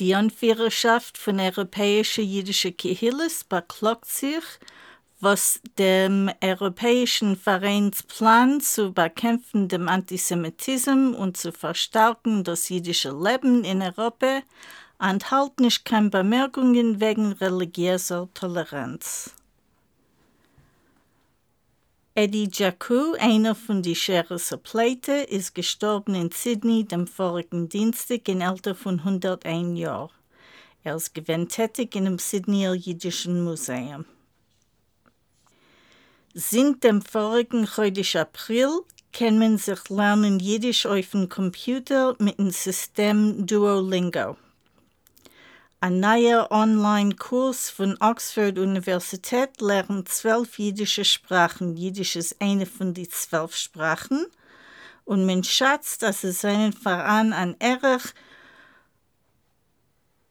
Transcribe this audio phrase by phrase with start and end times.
[0.00, 4.42] Die Anführerschaft von europäischer jüdischer Kehilles beklagt sich,
[5.20, 13.82] was dem Europäischen Vereinsplan zu bekämpfen dem Antisemitismus und zu verstärken das jüdische Leben in
[13.82, 14.42] Europa
[15.00, 19.34] enthält nicht keine Bemerkungen wegen religiöser Toleranz.
[22.16, 28.40] Eddie Jaku, einer von die Sheriffs Pleite, ist gestorben in Sydney dem vorigen Dienstag im
[28.40, 30.12] Alter von 101 Jahren.
[30.84, 34.04] Er ist gewinn tätig in dem Sydneyer Jüdischen Museum.
[36.34, 42.50] Seit dem vorigen Chodesh April kann man sich lernen Jiddisch auf dem Computer mit dem
[42.50, 44.36] System Duolingo.
[45.84, 51.76] Ein neuer Online-Kurs von Oxford Universität lernt zwölf jiddische Sprachen.
[51.76, 54.24] Jiddisch ist eine von den zwölf Sprachen.
[55.04, 58.14] Und man schätzt, dass es einen Verein an Erich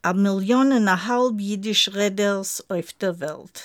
[0.01, 3.61] a Millionen eine halb Jiddisch-Reders auf der Welt.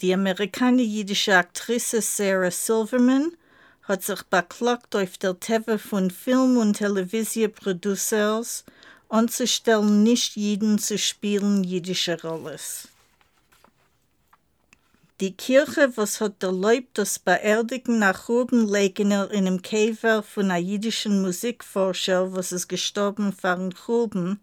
[0.00, 3.36] Die amerikanische Aktrice Sarah Silverman
[3.84, 8.64] hat sich beklagt auf der Teve von Film- und Televisionproducers
[9.12, 12.58] anzustellen, nicht jeden zu spielen jüdische Rollen.
[15.20, 20.56] Die Kirche, was hat erlaubt, das Beerdigen nach oben Legener in einem Käfer von einer
[20.56, 24.40] jüdischen Musikforscher, was ist gestorben von Gruben,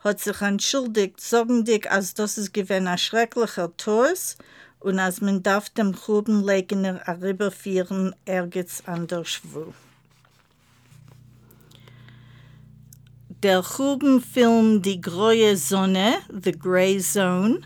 [0.00, 4.36] hat sich entschuldigt, sagendig, als das es gewesen ein schrecklicher Tod
[4.80, 9.72] und als man darf dem Grubenlegener rüberführen, ergens anderswo.
[13.42, 17.62] Der Grubenfilm Die Graue Sonne, The Grey Zone,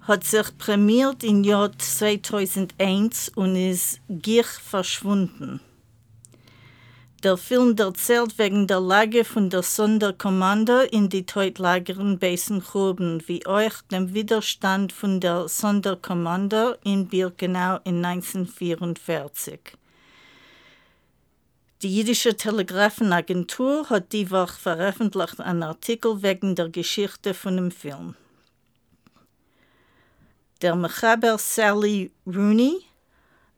[0.00, 5.60] hat sich prämiert im Jahr 2001 und ist gier verschwunden.
[7.22, 13.80] Der Film erzählt wegen der Lage von der Sonderkommando in die Teutlageren Basengruben, wie euch
[13.92, 19.60] dem Widerstand von der Sonderkommando in Birkenau in 1944.
[21.82, 28.16] Die jüdische Telegrafenagentur hat die Woche veröffentlicht einen Artikel wegen der Geschichte von dem Film.
[30.60, 32.80] Der Mechaber Sally Rooney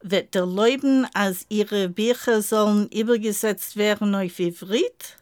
[0.02, 5.16] wird erlauben, als ihre Bücher sollen übergesetzt werden auf Ivrit,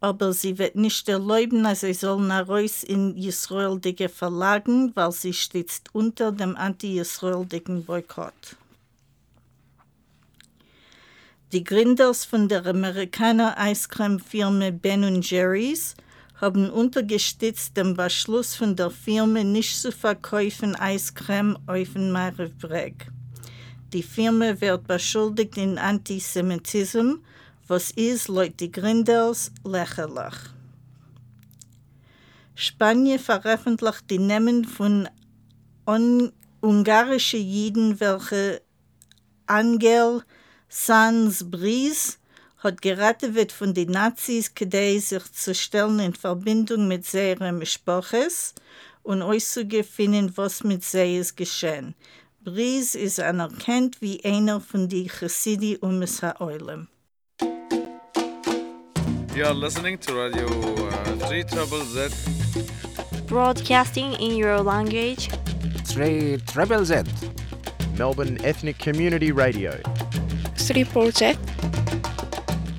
[0.00, 5.82] aber sie wird nicht erlauben, als sie sollen heraus in israelische Verlagen, weil sie steht
[5.92, 8.56] unter dem anti-israelischen Boykott.
[11.52, 15.96] Die Gründers von der Amerikaner Eiscreme-Firma Ben Jerry's
[16.36, 23.08] haben untergestützt den Beschluss von der Firma nicht zu verkaufen Eiscreme auf den Marevbreg.
[23.92, 27.18] Die Firma wird beschuldigt in Antisemitismus,
[27.66, 30.36] was ist laut die Gründers lächerlich.
[32.54, 35.08] Spanien veröffentlicht die Namen von
[36.60, 38.62] ungarischen Jiden, welche
[39.46, 40.22] Angel
[40.72, 42.16] Sans Brise
[42.58, 48.54] hat geraten wird von den Nazis, kadei sich zu stellen in Verbindung mit seinen Spraches
[49.02, 51.96] und auszufinden, was mit sie ist geschehen.
[52.44, 56.86] Bries ist anerkannt wie einer von den Chassidi Umes HaOilem.
[59.34, 62.12] You are listening to Radio uh, 3 Trouble Z.
[63.26, 65.28] Broadcasting in your language.
[65.92, 67.06] 3 Treble Z.
[67.98, 69.72] Melbourne Ethnic Community Radio.
[70.70, 71.36] 3 Z.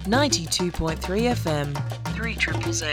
[0.07, 1.73] 92.3 FM.
[2.15, 2.85] 3 Triple Z.